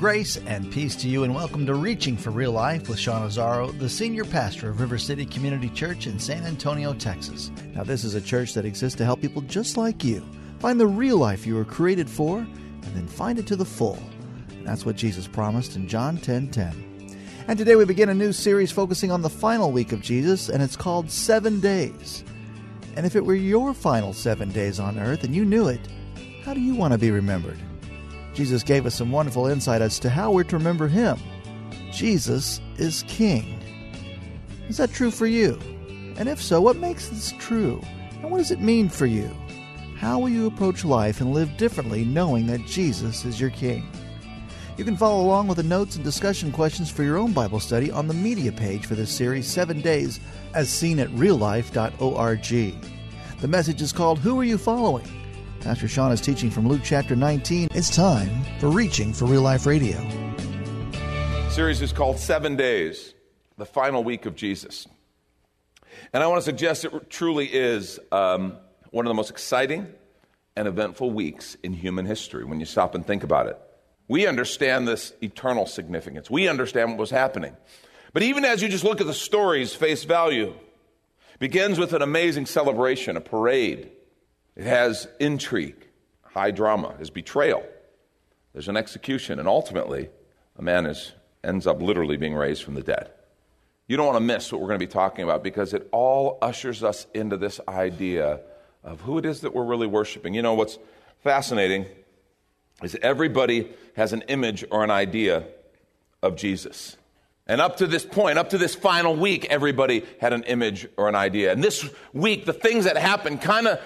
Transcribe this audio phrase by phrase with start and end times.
[0.00, 3.78] Grace and peace to you, and welcome to Reaching for Real Life with Sean Azzaro,
[3.78, 7.50] the senior pastor of River City Community Church in San Antonio, Texas.
[7.74, 10.24] Now, this is a church that exists to help people just like you
[10.58, 14.02] find the real life you were created for and then find it to the full.
[14.64, 17.18] That's what Jesus promised in John 10 10.
[17.46, 20.62] And today we begin a new series focusing on the final week of Jesus, and
[20.62, 22.24] it's called Seven Days.
[22.96, 25.86] And if it were your final seven days on earth and you knew it,
[26.42, 27.58] how do you want to be remembered?
[28.34, 31.18] Jesus gave us some wonderful insight as to how we're to remember Him.
[31.92, 33.58] Jesus is King.
[34.68, 35.58] Is that true for you?
[36.16, 37.82] And if so, what makes this true?
[38.22, 39.30] And what does it mean for you?
[39.96, 43.86] How will you approach life and live differently knowing that Jesus is your King?
[44.76, 47.90] You can follow along with the notes and discussion questions for your own Bible study
[47.90, 50.20] on the media page for this series, Seven Days,
[50.54, 52.80] as seen at reallife.org.
[53.40, 55.19] The message is called Who Are You Following?
[55.60, 57.68] Pastor Sean is teaching from Luke chapter 19.
[57.74, 59.98] It's time for Reaching for Real Life Radio.
[61.50, 63.12] series is called Seven Days,
[63.58, 64.88] the final week of Jesus.
[66.14, 68.56] And I want to suggest it truly is um,
[68.90, 69.92] one of the most exciting
[70.56, 73.60] and eventful weeks in human history when you stop and think about it.
[74.08, 77.54] We understand this eternal significance, we understand what was happening.
[78.14, 80.54] But even as you just look at the stories face value,
[81.38, 83.90] begins with an amazing celebration, a parade
[84.60, 85.86] it has intrigue,
[86.22, 87.64] high drama, there's betrayal,
[88.52, 90.10] there's an execution, and ultimately,
[90.58, 91.12] a man is,
[91.42, 93.10] ends up literally being raised from the dead.
[93.88, 96.36] You don't want to miss what we're going to be talking about because it all
[96.42, 98.40] ushers us into this idea
[98.84, 100.34] of who it is that we're really worshiping.
[100.34, 100.78] You know, what's
[101.22, 101.86] fascinating
[102.82, 105.44] is everybody has an image or an idea
[106.22, 106.98] of Jesus.
[107.46, 111.08] And up to this point, up to this final week, everybody had an image or
[111.08, 111.50] an idea.
[111.50, 113.80] And this week, the things that happened kind of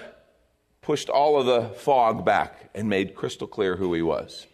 [0.84, 4.46] pushed all of the fog back and made crystal clear who he was.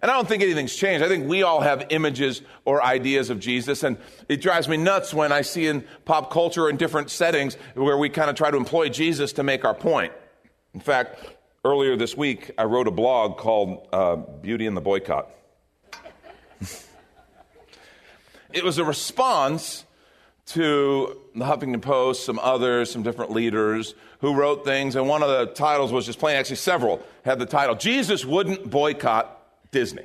[0.00, 1.04] And I don't think anything's changed.
[1.04, 3.82] I think we all have images or ideas of Jesus.
[3.82, 3.98] And
[4.28, 8.08] it drives me nuts when I see in pop culture in different settings where we
[8.08, 10.14] kind of try to employ Jesus to make our point.
[10.72, 11.18] In fact,
[11.66, 15.28] earlier this week, I wrote a blog called uh, Beauty and the Boycott.
[18.54, 19.84] it was a response
[20.46, 25.28] to the Huffington Post, some others, some different leaders who wrote things, and one of
[25.28, 30.04] the titles was just plain, actually several had the title, Jesus Wouldn't Boycott Disney.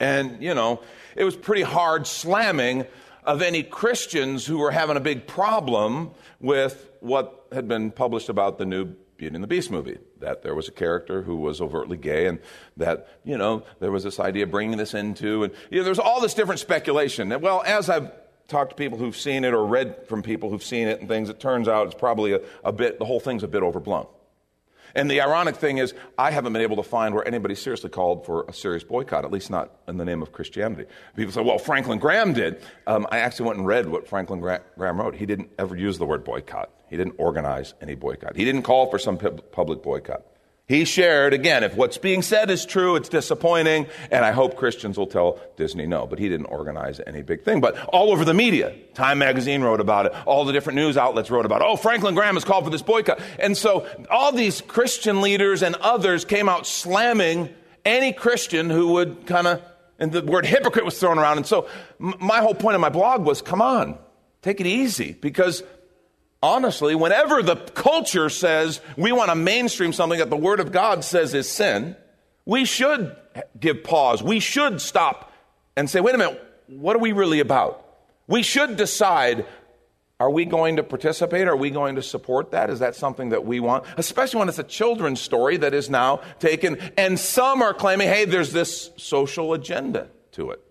[0.00, 0.82] And, you know,
[1.14, 2.86] it was pretty hard slamming
[3.24, 8.58] of any Christians who were having a big problem with what had been published about
[8.58, 8.84] the new
[9.16, 9.98] Beauty and the Beast movie.
[10.20, 12.38] That there was a character who was overtly gay, and
[12.76, 15.98] that, you know, there was this idea of bringing this into, and, you know, there's
[15.98, 17.32] all this different speculation.
[17.32, 18.10] And, well, as I've
[18.48, 21.28] talked to people who've seen it or read from people who've seen it and things,
[21.28, 24.06] it turns out it's probably a, a bit, the whole thing's a bit overblown.
[24.94, 28.24] And the ironic thing is, I haven't been able to find where anybody seriously called
[28.24, 30.86] for a serious boycott, at least not in the name of Christianity.
[31.14, 32.62] People say, well, Franklin Graham did.
[32.86, 35.14] Um, I actually went and read what Franklin Graham wrote.
[35.14, 38.90] He didn't ever use the word boycott, he didn't organize any boycott, he didn't call
[38.90, 40.22] for some public boycott.
[40.68, 44.98] He shared, again, if what's being said is true, it's disappointing, and I hope Christians
[44.98, 46.08] will tell Disney no.
[46.08, 47.60] But he didn't organize any big thing.
[47.60, 51.30] But all over the media, Time Magazine wrote about it, all the different news outlets
[51.30, 51.66] wrote about it.
[51.68, 53.20] Oh, Franklin Graham has called for this boycott.
[53.38, 57.48] And so all these Christian leaders and others came out slamming
[57.84, 59.62] any Christian who would kind of,
[60.00, 61.36] and the word hypocrite was thrown around.
[61.36, 61.68] And so
[62.00, 63.98] my whole point of my blog was come on,
[64.42, 65.62] take it easy, because
[66.42, 71.04] honestly, whenever the culture says we want to mainstream something that the Word of God
[71.04, 71.96] says is sin,
[72.44, 73.16] we should
[73.58, 74.22] give pause.
[74.22, 75.32] We should stop
[75.76, 77.84] and say, wait a minute, what are we really about?
[78.26, 79.46] We should decide
[80.18, 81.46] are we going to participate?
[81.46, 82.70] Are we going to support that?
[82.70, 83.84] Is that something that we want?
[83.98, 88.24] Especially when it's a children's story that is now taken, and some are claiming, hey,
[88.24, 90.62] there's this social agenda to it.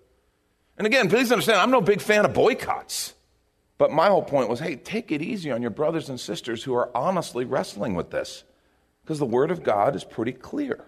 [0.78, 3.14] And again, please understand, I'm no big fan of boycotts.
[3.78, 6.74] But my whole point was hey, take it easy on your brothers and sisters who
[6.74, 8.44] are honestly wrestling with this.
[9.04, 10.86] Because the Word of God is pretty clear.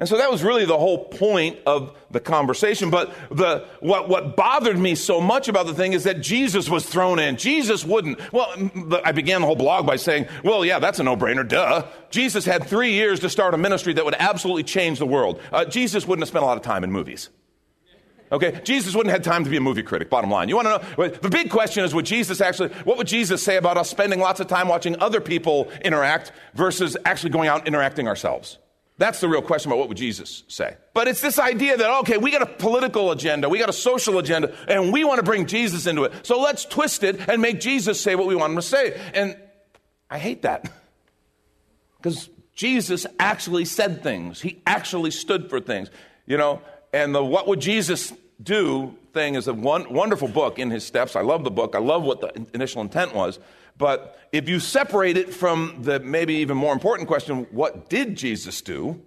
[0.00, 2.88] And so that was really the whole point of the conversation.
[2.88, 6.86] But the, what, what bothered me so much about the thing is that Jesus was
[6.86, 7.36] thrown in.
[7.36, 8.32] Jesus wouldn't.
[8.32, 8.52] Well,
[9.04, 11.46] I began the whole blog by saying, well, yeah, that's a no brainer.
[11.46, 11.84] Duh.
[12.10, 15.40] Jesus had three years to start a ministry that would absolutely change the world.
[15.52, 17.28] Uh, Jesus wouldn't have spent a lot of time in movies.
[18.30, 20.10] Okay, Jesus wouldn't have time to be a movie critic.
[20.10, 21.08] Bottom line, you want to know?
[21.08, 22.68] The big question is: Would Jesus actually?
[22.84, 26.96] What would Jesus say about us spending lots of time watching other people interact versus
[27.04, 28.58] actually going out and interacting ourselves?
[28.98, 30.76] That's the real question about what would Jesus say.
[30.92, 34.18] But it's this idea that, okay, we got a political agenda, we got a social
[34.18, 36.26] agenda, and we want to bring Jesus into it.
[36.26, 39.00] So let's twist it and make Jesus say what we want him to say.
[39.14, 39.36] And
[40.10, 40.70] I hate that.
[42.00, 45.90] Because Jesus actually said things, he actually stood for things.
[46.26, 46.62] You know,
[46.92, 48.12] and the what would Jesus
[48.42, 51.16] do thing is a one, wonderful book in his steps.
[51.16, 53.38] I love the book, I love what the initial intent was.
[53.76, 58.60] But if you separate it from the maybe even more important question, what did Jesus
[58.60, 59.00] do?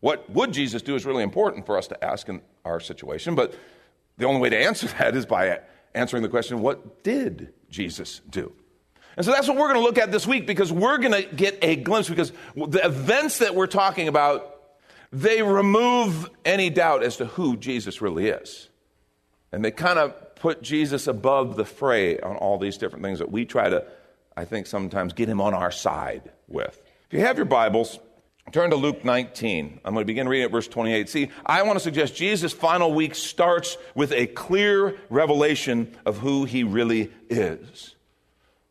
[0.00, 3.34] What would Jesus do is really important for us to ask in our situation.
[3.34, 3.54] But
[4.16, 5.60] the only way to answer that is by
[5.94, 8.52] answering the question, what did Jesus do?
[9.16, 11.34] And so that's what we're going to look at this week because we're going to
[11.34, 14.51] get a glimpse because the events that we're talking about,
[15.12, 18.68] they remove any doubt as to who Jesus really is.
[19.52, 23.30] And they kind of put Jesus above the fray on all these different things that
[23.30, 23.84] we try to,
[24.36, 26.80] I think, sometimes get him on our side with.
[27.06, 27.98] If you have your Bibles,
[28.50, 29.80] turn to Luke 19.
[29.84, 31.08] I'm going to begin reading at verse 28.
[31.10, 36.44] See, I want to suggest Jesus' final week starts with a clear revelation of who
[36.44, 37.94] he really is.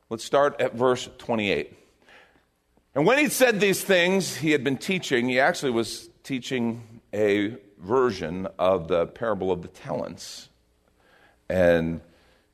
[0.10, 1.78] Let's start at verse 28.
[2.96, 5.30] And when he'd said these things, he had been teaching.
[5.30, 10.50] He actually was teaching a version of the parable of the talents
[11.52, 12.00] and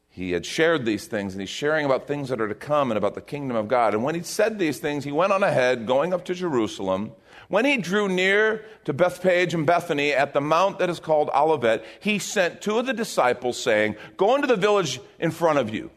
[0.09, 2.97] he had shared these things, and he's sharing about things that are to come and
[2.97, 3.93] about the kingdom of God.
[3.93, 7.11] And when he said these things, he went on ahead, going up to Jerusalem.
[7.49, 11.85] When he drew near to Bethphage and Bethany at the mount that is called Olivet,
[11.99, 15.91] he sent two of the disciples, saying, Go into the village in front of you,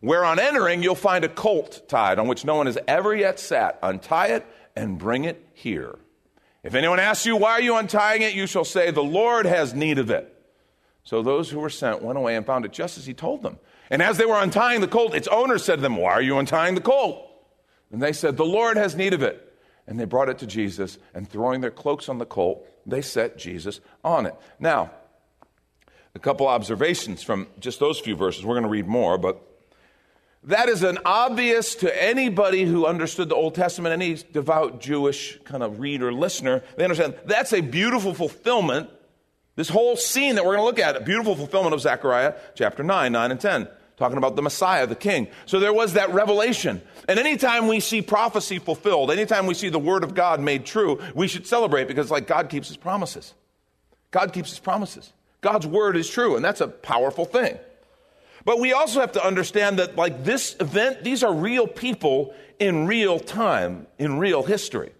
[0.00, 3.38] where on entering you'll find a colt tied on which no one has ever yet
[3.38, 3.78] sat.
[3.84, 4.44] Untie it
[4.74, 5.96] and bring it here.
[6.62, 8.34] If anyone asks you, Why are you untying it?
[8.34, 10.28] you shall say, The Lord has need of it.
[11.04, 13.58] So those who were sent went away and found it just as he told them.
[13.90, 16.38] And as they were untying the colt, its owner said to them, Why are you
[16.38, 17.28] untying the colt?
[17.90, 19.48] And they said, The Lord has need of it.
[19.86, 23.36] And they brought it to Jesus, and throwing their cloaks on the colt, they set
[23.36, 24.34] Jesus on it.
[24.60, 24.92] Now,
[26.14, 28.44] a couple observations from just those few verses.
[28.44, 29.40] We're going to read more, but
[30.44, 35.62] that is an obvious to anybody who understood the Old Testament, any devout Jewish kind
[35.62, 38.90] of reader, listener, they understand that's a beautiful fulfillment
[39.54, 42.82] this whole scene that we're going to look at, a beautiful fulfillment of Zechariah chapter
[42.82, 43.68] 9, 9 and 10,
[43.98, 45.28] talking about the Messiah, the King.
[45.44, 46.80] So there was that revelation.
[47.06, 50.98] And anytime we see prophecy fulfilled, anytime we see the Word of God made true,
[51.14, 53.34] we should celebrate because, like, God keeps His promises.
[54.10, 55.12] God keeps His promises.
[55.42, 57.58] God's Word is true, and that's a powerful thing.
[58.44, 62.86] But we also have to understand that, like, this event, these are real people in
[62.86, 64.92] real time, in real history.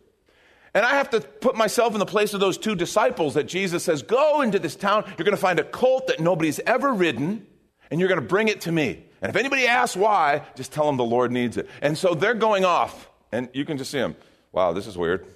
[0.74, 3.84] And I have to put myself in the place of those two disciples that Jesus
[3.84, 5.04] says, Go into this town.
[5.18, 7.46] You're going to find a colt that nobody's ever ridden,
[7.90, 9.04] and you're going to bring it to me.
[9.20, 11.68] And if anybody asks why, just tell them the Lord needs it.
[11.82, 14.16] And so they're going off, and you can just see them.
[14.50, 15.26] Wow, this is weird.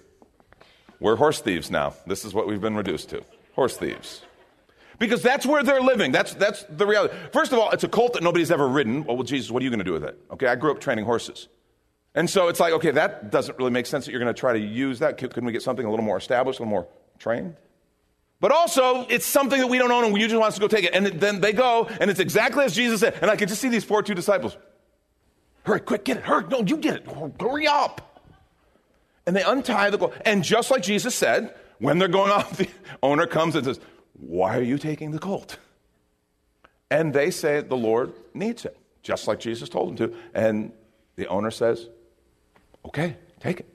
[1.00, 1.94] We're horse thieves now.
[2.06, 3.22] This is what we've been reduced to
[3.54, 4.22] horse thieves.
[4.98, 6.12] Because that's where they're living.
[6.12, 7.14] That's, that's the reality.
[7.32, 9.04] First of all, it's a colt that nobody's ever ridden.
[9.04, 10.18] Well, well Jesus, what are you going to do with it?
[10.32, 11.48] Okay, I grew up training horses.
[12.14, 14.54] And so it's like, okay, that doesn't really make sense that you're going to try
[14.54, 15.18] to use that.
[15.18, 17.56] Couldn't we get something a little more established, a little more trained?
[18.40, 20.68] But also, it's something that we don't own and we usually want us to go
[20.68, 20.94] take it.
[20.94, 23.18] And then they go, and it's exactly as Jesus said.
[23.20, 24.56] And I could just see these four two disciples.
[25.64, 26.22] Hurry, quick, get it.
[26.22, 27.06] Hurry, no, you get it.
[27.40, 28.22] Hurry up.
[29.26, 30.14] And they untie the colt.
[30.24, 32.68] And just like Jesus said, when they're going off, the
[33.02, 33.80] owner comes and says,
[34.18, 35.58] Why are you taking the colt?
[36.90, 40.16] And they say, The Lord needs it, just like Jesus told them to.
[40.34, 40.72] And
[41.16, 41.88] the owner says,
[42.84, 43.68] Okay, take it.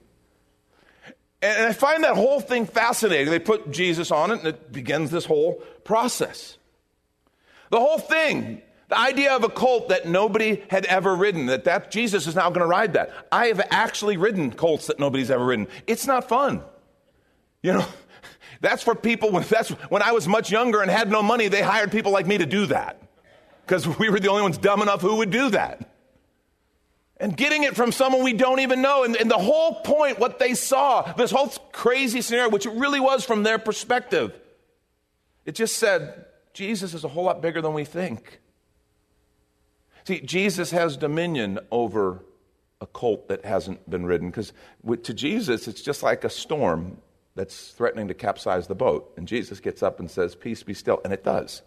[1.42, 3.30] And I find that whole thing fascinating.
[3.30, 6.56] They put Jesus on it, and it begins this whole process.
[7.70, 11.90] The whole thing, the idea of a colt that nobody had ever ridden, that, that
[11.90, 13.10] Jesus is now going to ride that.
[13.32, 15.66] I have actually ridden colts that nobody's ever ridden.
[15.88, 16.62] It's not fun.
[17.60, 17.86] You know,
[18.62, 21.60] that's for people when, that's, when I was much younger and had no money, they
[21.60, 22.98] hired people like me to do that.
[23.66, 25.88] Because we were the only ones dumb enough who would do that
[27.22, 29.04] and getting it from someone we don't even know.
[29.04, 32.98] And, and, the whole point, what they saw, this whole crazy scenario, which it really
[32.98, 34.36] was from their perspective,
[35.44, 38.40] it just said, Jesus is a whole lot bigger than we think.
[40.04, 42.24] See, Jesus has dominion over
[42.80, 44.52] a colt that hasn't been ridden because
[45.04, 46.98] to Jesus, it's just like a storm
[47.34, 49.12] that's threatening to capsize the boat.
[49.16, 51.00] And Jesus gets up and says, Peace be still.
[51.04, 51.62] And it does.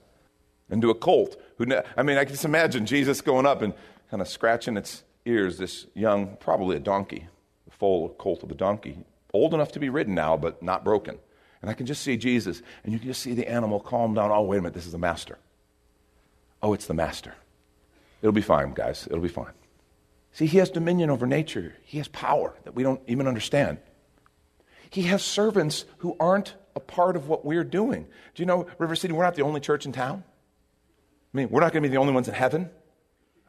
[0.69, 3.73] And to a colt who, I mean, I can just imagine Jesus going up and
[4.09, 7.27] kind of scratching its ears, this young, probably a donkey,
[7.65, 8.97] the foal colt of a donkey,
[9.33, 11.17] old enough to be ridden now, but not broken.
[11.61, 14.31] And I can just see Jesus, and you can just see the animal calm down.
[14.31, 15.37] Oh, wait a minute, this is the master.
[16.61, 17.33] Oh, it's the master.
[18.21, 19.07] It'll be fine, guys.
[19.07, 19.53] It'll be fine.
[20.31, 23.77] See, he has dominion over nature, he has power that we don't even understand.
[24.89, 28.07] He has servants who aren't a part of what we're doing.
[28.33, 30.23] Do you know, River City, we're not the only church in town?
[31.33, 32.69] I mean, we're not going to be the only ones in heaven.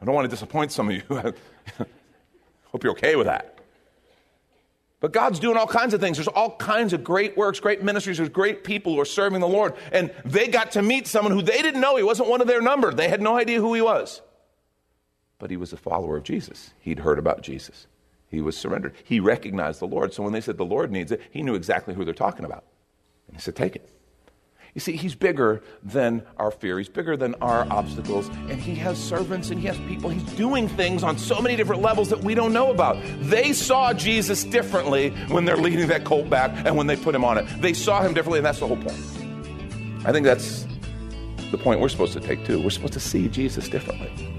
[0.01, 1.03] I don't want to disappoint some of you.
[1.09, 1.33] I
[2.71, 3.57] hope you're okay with that.
[4.99, 6.17] But God's doing all kinds of things.
[6.17, 8.17] There's all kinds of great works, great ministries.
[8.17, 9.75] There's great people who are serving the Lord.
[9.91, 11.97] And they got to meet someone who they didn't know.
[11.97, 12.91] He wasn't one of their number.
[12.91, 14.21] They had no idea who he was.
[15.37, 16.71] But he was a follower of Jesus.
[16.79, 17.85] He'd heard about Jesus.
[18.29, 18.93] He was surrendered.
[19.03, 20.13] He recognized the Lord.
[20.13, 22.65] So when they said the Lord needs it, he knew exactly who they're talking about.
[23.27, 23.89] And he said, Take it.
[24.73, 26.77] You see, he's bigger than our fear.
[26.77, 28.27] He's bigger than our obstacles.
[28.27, 30.11] And he has servants and he has people.
[30.11, 32.97] He's doing things on so many different levels that we don't know about.
[33.21, 37.25] They saw Jesus differently when they're leading that colt back and when they put him
[37.25, 37.47] on it.
[37.59, 38.99] They saw him differently, and that's the whole point.
[40.05, 40.67] I think that's
[41.49, 42.61] the point we're supposed to take too.
[42.61, 44.36] We're supposed to see Jesus differently.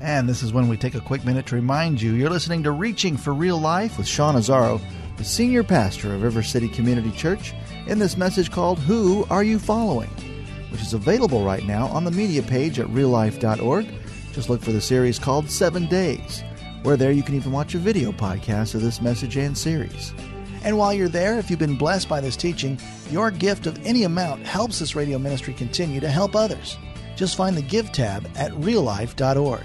[0.00, 2.70] And this is when we take a quick minute to remind you you're listening to
[2.70, 4.80] Reaching for Real Life with Sean Azzaro,
[5.16, 7.52] the senior pastor of River City Community Church
[7.86, 10.10] in this message called Who Are You Following?
[10.70, 13.86] which is available right now on the media page at reallife.org.
[14.32, 16.42] Just look for the series called Seven Days,
[16.82, 20.14] where there you can even watch a video podcast of this message and series.
[20.62, 22.78] And while you're there, if you've been blessed by this teaching,
[23.10, 26.76] your gift of any amount helps this radio ministry continue to help others.
[27.16, 29.64] Just find the Give tab at reallife.org.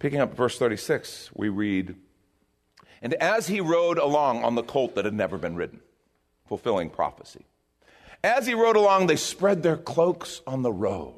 [0.00, 1.94] Picking up verse 36, we read,
[3.02, 5.80] And as he rode along on the colt that had never been ridden,
[6.48, 7.44] fulfilling prophecy,
[8.24, 11.14] as he rode along, they spread their cloaks on the road.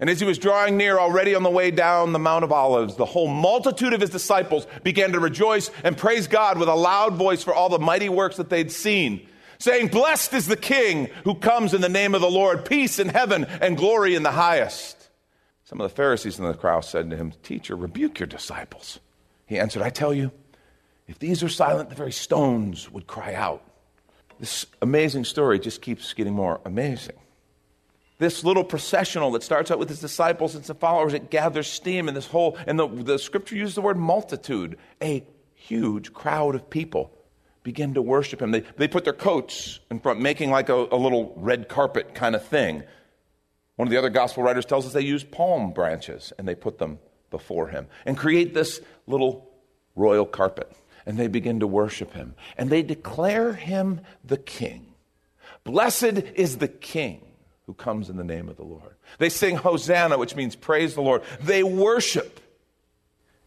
[0.00, 2.96] And as he was drawing near, already on the way down the Mount of Olives,
[2.96, 7.14] the whole multitude of his disciples began to rejoice and praise God with a loud
[7.14, 9.28] voice for all the mighty works that they'd seen,
[9.58, 13.10] saying, Blessed is the King who comes in the name of the Lord, peace in
[13.10, 15.05] heaven and glory in the highest.
[15.66, 19.00] Some of the Pharisees in the crowd said to him, Teacher, rebuke your disciples.
[19.46, 20.30] He answered, I tell you,
[21.08, 23.64] if these are silent, the very stones would cry out.
[24.38, 27.16] This amazing story just keeps getting more amazing.
[28.18, 32.08] This little processional that starts out with his disciples and some followers, it gathers steam
[32.08, 36.70] in this whole, and the, the scripture uses the word multitude, a huge crowd of
[36.70, 37.10] people
[37.64, 38.52] begin to worship him.
[38.52, 42.36] They, they put their coats in front, making like a, a little red carpet kind
[42.36, 42.84] of thing.
[43.76, 46.78] One of the other gospel writers tells us they use palm branches and they put
[46.78, 46.98] them
[47.30, 49.50] before him and create this little
[49.94, 50.70] royal carpet.
[51.04, 52.34] And they begin to worship him.
[52.58, 54.94] And they declare him the king.
[55.62, 57.24] Blessed is the king
[57.66, 58.96] who comes in the name of the Lord.
[59.18, 61.22] They sing Hosanna, which means praise the Lord.
[61.40, 62.40] They worship.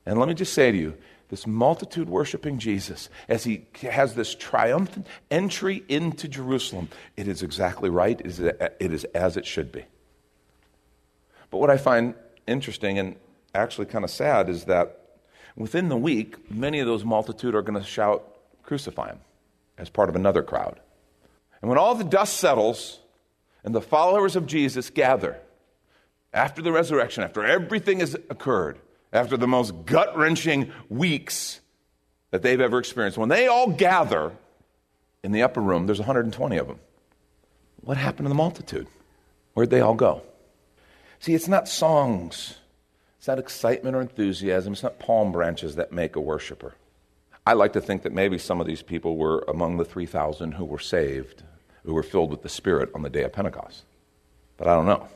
[0.06, 0.98] And let me just say to you,
[1.30, 7.90] this multitude worshiping Jesus as he has this triumphant entry into Jerusalem, it is exactly
[7.90, 8.20] right.
[8.20, 9.86] It is, as it should be.
[11.52, 12.14] But what I find
[12.48, 13.16] interesting and
[13.54, 15.20] actually kind of sad is that
[15.56, 18.26] within the week, many of those multitude are going to shout,
[18.64, 19.20] Crucify him,
[19.78, 20.80] as part of another crowd.
[21.62, 23.00] And when all the dust settles
[23.64, 25.40] and the followers of Jesus gather
[26.34, 28.80] after the resurrection, after everything has occurred,
[29.12, 31.60] after the most gut wrenching weeks
[32.32, 34.34] that they've ever experienced, when they all gather
[35.24, 36.80] in the upper room, there's 120 of them.
[37.82, 38.88] What happened to the multitude?
[39.54, 40.22] Where'd they all go?
[41.20, 42.56] See, it's not songs
[43.18, 44.74] It's not excitement or enthusiasm.
[44.74, 46.76] It's not palm branches that make a worshiper.
[47.46, 50.64] I like to think that maybe some of these people were among the 3,000 who
[50.64, 51.44] were saved,
[51.84, 53.84] who were filled with the Spirit on the day of Pentecost.
[54.56, 55.08] But I don't know.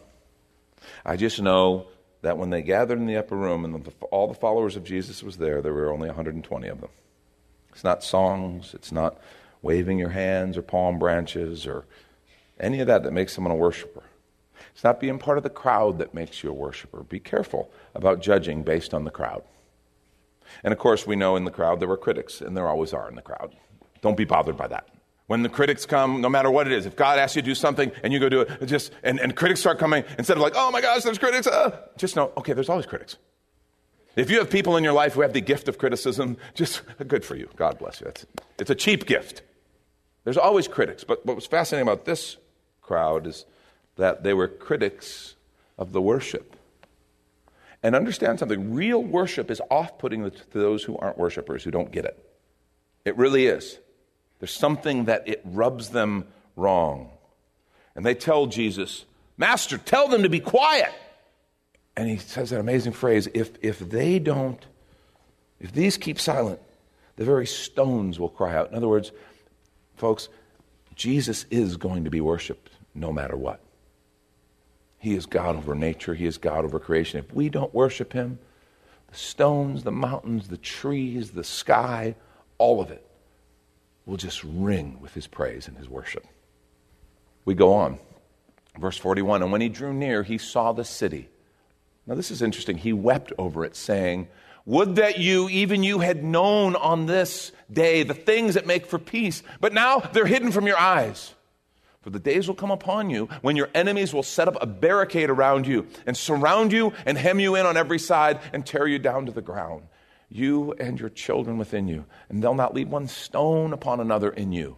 [1.05, 1.87] I just know
[2.21, 5.37] that when they gathered in the upper room and all the followers of Jesus was
[5.37, 6.89] there, there were only 120 of them.
[7.71, 9.19] It's not songs, it's not
[9.61, 11.85] waving your hands or palm branches or
[12.59, 14.03] any of that that makes someone a worshiper.
[14.73, 17.03] It's not being part of the crowd that makes you a worshiper.
[17.03, 19.43] Be careful about judging based on the crowd.
[20.63, 23.07] And of course, we know in the crowd there were critics, and there always are
[23.07, 23.55] in the crowd.
[24.01, 24.89] Don't be bothered by that.
[25.27, 27.55] When the critics come, no matter what it is, if God asks you to do
[27.55, 30.53] something and you go do it, just and, and critics start coming, instead of like,
[30.55, 33.17] oh my gosh, there's critics, uh, just know, okay, there's always critics.
[34.15, 37.23] If you have people in your life who have the gift of criticism, just good
[37.23, 37.49] for you.
[37.55, 38.07] God bless you.
[38.07, 38.25] It's,
[38.59, 39.43] it's a cheap gift.
[40.23, 41.03] There's always critics.
[41.03, 42.37] But what was fascinating about this
[42.81, 43.45] crowd is
[43.95, 45.35] that they were critics
[45.77, 46.55] of the worship.
[47.81, 51.91] And understand something real worship is off putting to those who aren't worshipers, who don't
[51.91, 52.17] get it.
[53.03, 53.77] It really is.
[54.39, 57.09] There's something that it rubs them wrong.
[57.95, 59.05] And they tell Jesus,
[59.37, 60.91] Master, tell them to be quiet.
[61.95, 64.65] And he says that amazing phrase if, if they don't,
[65.59, 66.59] if these keep silent,
[67.15, 68.69] the very stones will cry out.
[68.69, 69.11] In other words,
[69.97, 70.29] folks,
[70.95, 73.62] Jesus is going to be worshiped no matter what.
[75.03, 77.19] He is God over nature, He is God over creation.
[77.19, 78.39] If we don't worship Him,
[79.11, 82.15] the stones, the mountains, the trees, the sky,
[82.57, 83.05] all of it
[84.05, 86.25] will just ring with his praise and his worship.
[87.43, 87.99] We go on.
[88.79, 91.27] Verse 41 And when he drew near, he saw the city.
[92.07, 92.77] Now, this is interesting.
[92.77, 94.29] He wept over it, saying,
[94.65, 98.99] Would that you, even you, had known on this day the things that make for
[98.99, 101.33] peace, but now they're hidden from your eyes.
[102.03, 105.29] For the days will come upon you when your enemies will set up a barricade
[105.29, 108.99] around you and surround you and hem you in on every side and tear you
[108.99, 109.83] down to the ground
[110.33, 114.51] you and your children within you, and they'll not leave one stone upon another in
[114.51, 114.75] you,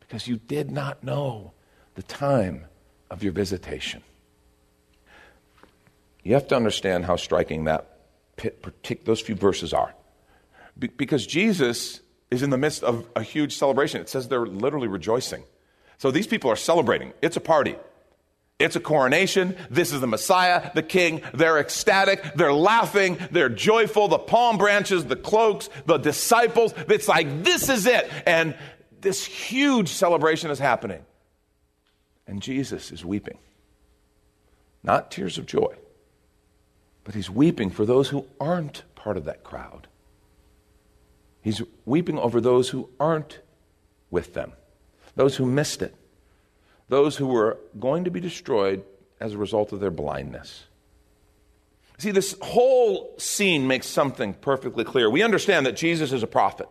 [0.00, 1.52] because you did not know
[1.94, 2.64] the time
[3.10, 4.02] of your visitation.
[6.22, 7.98] You have to understand how striking that
[9.04, 9.94] those few verses are.
[10.78, 14.00] Be, because Jesus is in the midst of a huge celebration.
[14.00, 15.44] It says they're literally rejoicing.
[16.00, 17.12] So these people are celebrating.
[17.20, 17.76] It's a party.
[18.58, 19.54] It's a coronation.
[19.68, 21.20] This is the Messiah, the King.
[21.34, 22.24] They're ecstatic.
[22.34, 23.18] They're laughing.
[23.30, 24.08] They're joyful.
[24.08, 26.72] The palm branches, the cloaks, the disciples.
[26.88, 28.10] It's like, this is it.
[28.24, 28.56] And
[29.02, 31.04] this huge celebration is happening.
[32.26, 33.36] And Jesus is weeping.
[34.82, 35.74] Not tears of joy,
[37.04, 39.86] but he's weeping for those who aren't part of that crowd.
[41.42, 43.40] He's weeping over those who aren't
[44.10, 44.54] with them,
[45.20, 45.94] those who missed it
[46.90, 48.82] those who were going to be destroyed
[49.20, 50.64] as a result of their blindness.
[51.98, 55.08] See, this whole scene makes something perfectly clear.
[55.08, 56.68] We understand that Jesus is a prophet.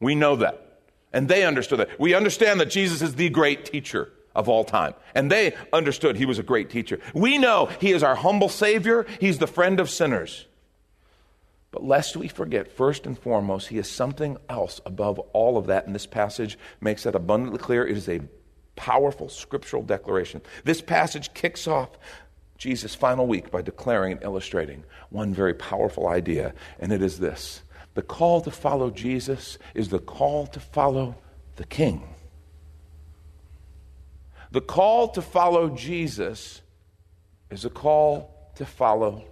[0.00, 0.80] We know that.
[1.12, 2.00] And they understood that.
[2.00, 4.94] We understand that Jesus is the great teacher of all time.
[5.14, 6.98] And they understood he was a great teacher.
[7.14, 10.46] We know he is our humble Savior, he's the friend of sinners.
[11.76, 15.84] But lest we forget, first and foremost, he is something else above all of that.
[15.84, 17.86] And this passage makes that abundantly clear.
[17.86, 18.22] It is a
[18.76, 20.40] powerful scriptural declaration.
[20.64, 21.90] This passage kicks off
[22.56, 27.60] Jesus' final week by declaring and illustrating one very powerful idea, and it is this
[27.92, 31.14] the call to follow Jesus is the call to follow
[31.56, 32.08] the King.
[34.50, 36.62] The call to follow Jesus
[37.50, 39.26] is a call to follow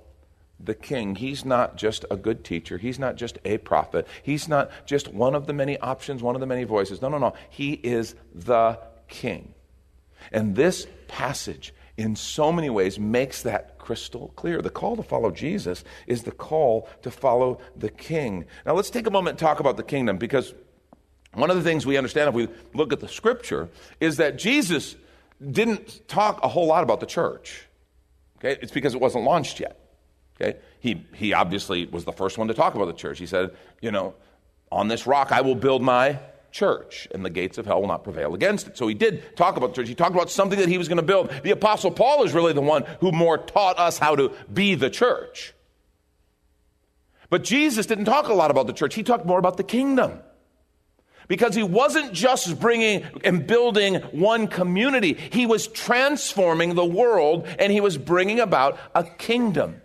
[0.60, 1.16] the king.
[1.16, 2.78] He's not just a good teacher.
[2.78, 4.06] He's not just a prophet.
[4.22, 7.02] He's not just one of the many options, one of the many voices.
[7.02, 7.34] No, no, no.
[7.50, 9.54] He is the king.
[10.32, 14.62] And this passage, in so many ways, makes that crystal clear.
[14.62, 18.46] The call to follow Jesus is the call to follow the king.
[18.64, 20.54] Now, let's take a moment and talk about the kingdom because
[21.34, 23.68] one of the things we understand if we look at the scripture
[24.00, 24.96] is that Jesus
[25.50, 27.66] didn't talk a whole lot about the church.
[28.38, 28.58] Okay?
[28.62, 29.83] It's because it wasn't launched yet.
[30.40, 30.58] Okay?
[30.80, 33.18] He, he obviously was the first one to talk about the church.
[33.18, 34.14] He said, you know,
[34.70, 36.18] on this rock I will build my
[36.54, 38.78] church, and the gates of hell will not prevail against it.
[38.78, 39.88] So he did talk about the church.
[39.88, 41.30] He talked about something that he was going to build.
[41.42, 44.88] The Apostle Paul is really the one who more taught us how to be the
[44.88, 45.52] church.
[47.28, 50.20] But Jesus didn't talk a lot about the church, he talked more about the kingdom.
[51.26, 57.72] Because he wasn't just bringing and building one community, he was transforming the world and
[57.72, 59.80] he was bringing about a kingdom.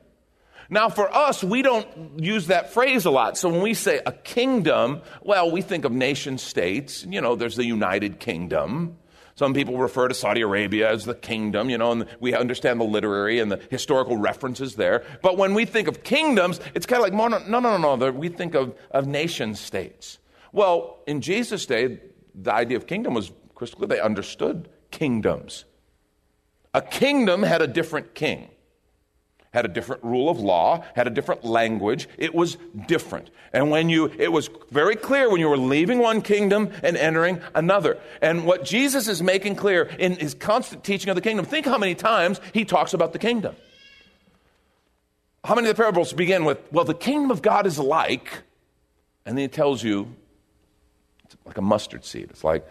[0.69, 3.37] Now, for us, we don't use that phrase a lot.
[3.37, 7.03] So when we say a kingdom, well, we think of nation states.
[7.09, 8.97] You know, there's the United Kingdom.
[9.33, 12.83] Some people refer to Saudi Arabia as the kingdom, you know, and we understand the
[12.83, 15.05] literary and the historical references there.
[15.23, 18.11] But when we think of kingdoms, it's kind of like, no, no, no, no, no.
[18.11, 20.19] We think of, of nation states.
[20.51, 21.99] Well, in Jesus' day,
[22.35, 23.87] the idea of kingdom was crystal clear.
[23.87, 25.65] They understood kingdoms.
[26.73, 28.49] A kingdom had a different king
[29.51, 32.07] had a different rule of law, had a different language.
[32.17, 32.57] It was
[32.87, 33.29] different.
[33.51, 37.41] And when you, it was very clear when you were leaving one kingdom and entering
[37.55, 37.97] another.
[38.21, 41.79] And what Jesus is making clear in his constant teaching of the kingdom, think how
[41.79, 43.55] many times he talks about the kingdom.
[45.43, 48.43] How many of the parables begin with, well, the kingdom of God is like,
[49.25, 50.13] and then he tells you,
[51.23, 52.27] it's like a mustard seed.
[52.29, 52.67] It's like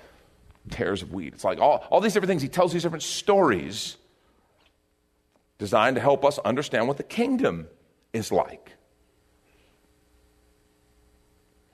[0.70, 1.32] tares of wheat.
[1.34, 2.42] It's like all, all these different things.
[2.42, 3.96] He tells these different stories
[5.58, 7.68] designed to help us understand what the kingdom
[8.12, 8.72] is like.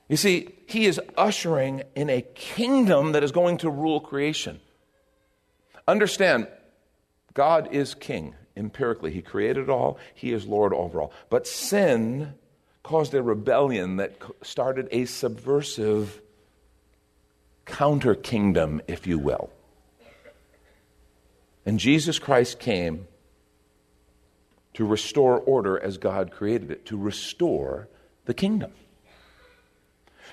[0.09, 4.61] You see, he is ushering in a kingdom that is going to rule creation.
[5.87, 6.49] Understand,
[7.33, 9.12] God is king empirically.
[9.12, 11.12] He created all, He is Lord over all.
[11.31, 12.35] But sin
[12.83, 16.20] caused a rebellion that started a subversive
[17.64, 19.51] counter kingdom, if you will.
[21.66, 23.09] And Jesus Christ came
[24.74, 27.88] to restore order as God created it, to restore
[28.26, 28.72] the kingdom.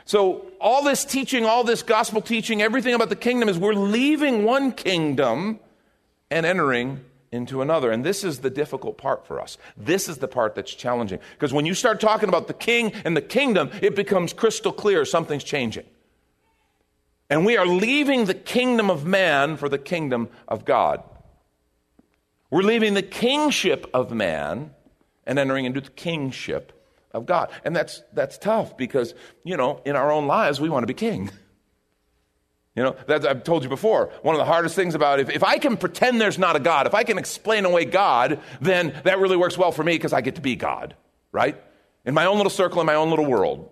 [0.05, 4.43] So, all this teaching, all this gospel teaching, everything about the kingdom is we're leaving
[4.43, 5.59] one kingdom
[6.31, 7.91] and entering into another.
[7.91, 9.57] And this is the difficult part for us.
[9.77, 11.19] This is the part that's challenging.
[11.33, 15.05] Because when you start talking about the king and the kingdom, it becomes crystal clear
[15.05, 15.85] something's changing.
[17.29, 21.03] And we are leaving the kingdom of man for the kingdom of God.
[22.51, 24.71] We're leaving the kingship of man
[25.25, 26.73] and entering into the kingship
[27.13, 27.49] of God.
[27.63, 30.93] And that's, that's tough because, you know, in our own lives, we want to be
[30.93, 31.31] king.
[32.73, 35.43] You know, that, I've told you before, one of the hardest things about if, if
[35.43, 39.19] I can pretend there's not a God, if I can explain away God, then that
[39.19, 40.95] really works well for me because I get to be God,
[41.33, 41.61] right?
[42.05, 43.69] In my own little circle, in my own little world.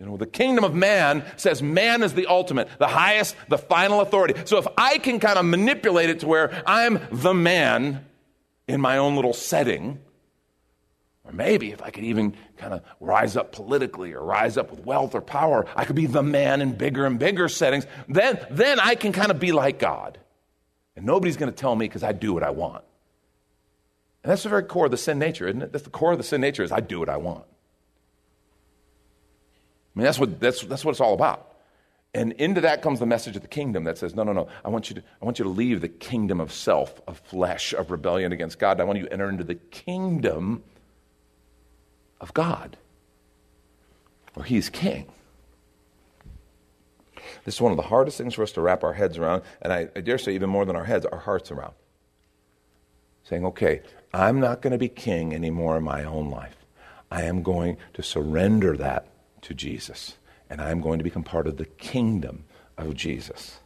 [0.00, 4.00] You know, the kingdom of man says man is the ultimate, the highest, the final
[4.00, 4.34] authority.
[4.46, 8.06] So if I can kind of manipulate it to where I'm the man
[8.66, 10.00] in my own little setting,
[11.22, 14.86] or maybe if I could even kind of rise up politically or rise up with
[14.86, 18.80] wealth or power, I could be the man in bigger and bigger settings, then, then
[18.80, 20.18] I can kind of be like God.
[20.96, 22.84] And nobody's going to tell me because I do what I want.
[24.24, 25.72] And that's the very core of the sin nature, isn't it?
[25.72, 27.44] That's the core of the sin nature is I do what I want.
[30.00, 31.46] Mean, that's what, that's, that's what it's all about.
[32.14, 34.70] And into that comes the message of the kingdom that says, no, no, no, I
[34.70, 37.90] want you to, I want you to leave the kingdom of self, of flesh, of
[37.90, 38.80] rebellion against God.
[38.80, 40.64] I want you to enter into the kingdom
[42.18, 42.78] of God,
[44.32, 45.06] where He is king.
[47.44, 49.70] This is one of the hardest things for us to wrap our heads around, and
[49.70, 51.74] I, I dare say, even more than our heads, our hearts around.
[53.24, 53.82] Saying, okay,
[54.14, 56.56] I'm not going to be king anymore in my own life.
[57.10, 59.09] I am going to surrender that
[59.42, 60.16] to Jesus,
[60.48, 62.44] and I'm going to become part of the kingdom
[62.76, 63.60] of Jesus.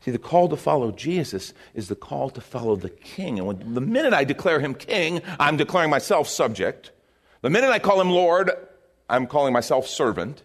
[0.00, 3.38] See, the call to follow Jesus is the call to follow the king.
[3.38, 6.92] And when, the minute I declare him king, I'm declaring myself subject.
[7.42, 8.50] The minute I call him Lord,
[9.08, 10.42] I'm calling myself servant.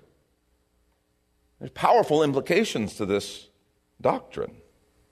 [1.59, 3.49] There's powerful implications to this
[4.01, 4.55] doctrine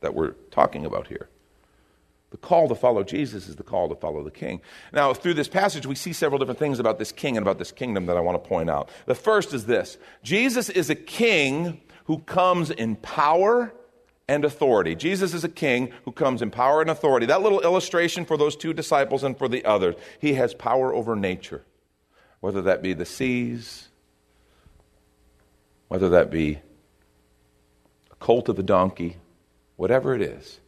[0.01, 1.29] that we're talking about here.
[2.33, 4.59] The call to follow Jesus is the call to follow the king.
[4.91, 7.71] Now, through this passage, we see several different things about this king and about this
[7.71, 8.89] kingdom that I want to point out.
[9.05, 13.71] The first is this Jesus is a king who comes in power
[14.27, 14.95] and authority.
[14.95, 17.27] Jesus is a king who comes in power and authority.
[17.27, 21.15] That little illustration for those two disciples and for the others, he has power over
[21.15, 21.63] nature,
[22.39, 23.89] whether that be the seas,
[25.87, 26.61] whether that be
[28.11, 29.17] a colt of a donkey,
[29.75, 30.61] whatever it is.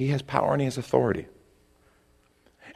[0.00, 1.26] He has power and he has authority.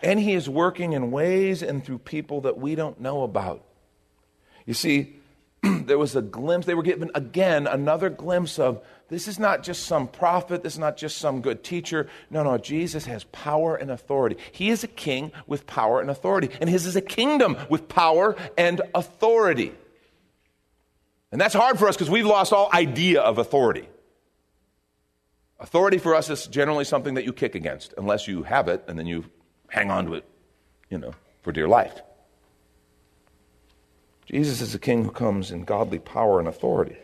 [0.03, 3.65] And he is working in ways and through people that we don't know about.
[4.67, 5.17] You see,
[5.63, 9.85] there was a glimpse, they were given again another glimpse of this is not just
[9.85, 12.11] some prophet, this is not just some good teacher.
[12.29, 14.37] No, no, Jesus has power and authority.
[14.53, 18.37] He is a king with power and authority, and his is a kingdom with power
[18.59, 19.73] and authority.
[21.33, 23.89] And that's hard for us because we've lost all idea of authority.
[25.61, 28.99] Authority for us is generally something that you kick against, unless you have it and
[28.99, 29.25] then you
[29.69, 30.25] hang on to it,
[30.91, 31.13] you know,
[31.43, 32.01] for dear life.
[34.27, 36.97] Jesus is a king who comes in godly power and authority.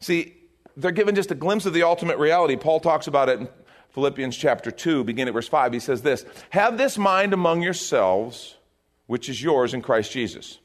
[0.00, 0.36] See,
[0.76, 2.56] they're given just a glimpse of the ultimate reality.
[2.56, 3.48] Paul talks about it in
[3.90, 5.72] Philippians chapter 2, beginning at verse 5.
[5.72, 8.56] He says this Have this mind among yourselves,
[9.06, 10.58] which is yours in Christ Jesus,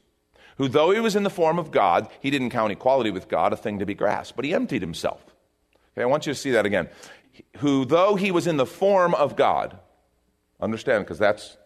[0.56, 3.52] who, though he was in the form of God, he didn't count equality with God
[3.52, 5.24] a thing to be grasped, but he emptied himself
[5.96, 6.88] Okay, I want you to see that again.
[7.58, 9.78] Who, though he was in the form of God,
[10.60, 11.56] understand, because that's,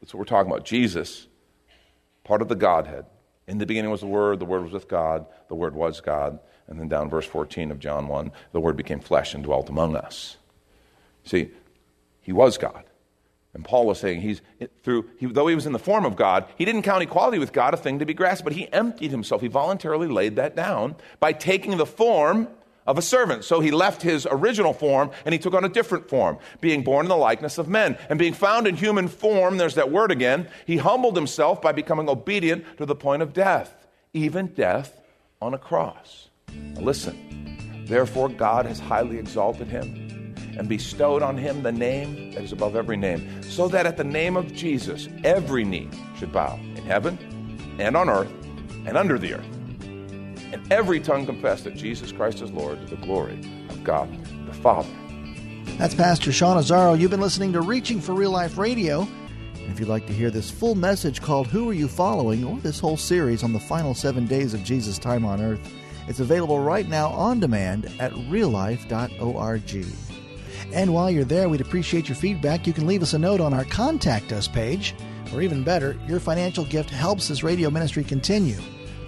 [0.00, 0.64] that's what we're talking about.
[0.64, 1.28] Jesus,
[2.24, 3.06] part of the Godhead.
[3.46, 6.40] In the beginning was the Word, the Word was with God, the Word was God.
[6.66, 9.96] And then down verse 14 of John 1, the Word became flesh and dwelt among
[9.96, 10.36] us.
[11.24, 11.50] See,
[12.22, 12.84] he was God.
[13.54, 14.40] And Paul was saying he's
[14.82, 17.52] through he, though he was in the form of God, he didn't count equality with
[17.52, 19.42] God a thing to be grasped, but he emptied himself.
[19.42, 22.48] He voluntarily laid that down by taking the form
[22.86, 23.44] of a servant.
[23.44, 27.06] So he left his original form and he took on a different form, being born
[27.06, 27.96] in the likeness of men.
[28.08, 32.08] And being found in human form, there's that word again, he humbled himself by becoming
[32.08, 35.00] obedient to the point of death, even death
[35.40, 36.28] on a cross.
[36.48, 42.42] Now listen, therefore God has highly exalted him and bestowed on him the name that
[42.44, 46.56] is above every name, so that at the name of Jesus every knee should bow
[46.56, 47.18] in heaven
[47.78, 48.30] and on earth
[48.84, 49.58] and under the earth,
[50.52, 54.08] and every tongue confess that Jesus Christ is Lord to the glory of God
[54.46, 54.88] the Father.
[55.78, 56.98] That's Pastor Sean Azzaro.
[56.98, 59.08] You've been listening to Reaching for Real Life Radio.
[59.54, 62.58] And if you'd like to hear this full message called Who Are You Following, or
[62.58, 65.60] this whole series on the final seven days of Jesus' time on earth,
[66.08, 69.86] it's available right now on demand at reallife.org.
[70.72, 72.66] And while you're there, we'd appreciate your feedback.
[72.66, 74.94] You can leave us a note on our Contact Us page,
[75.32, 78.58] or even better, your financial gift helps this radio ministry continue.